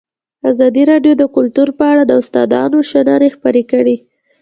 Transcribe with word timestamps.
ازادي 0.51 0.83
راډیو 0.91 1.13
د 1.17 1.23
کلتور 1.35 1.69
په 1.77 1.83
اړه 1.91 2.03
د 2.05 2.11
استادانو 2.21 2.77
شننې 2.89 3.29
خپرې 3.35 3.63
کړي. 3.71 3.95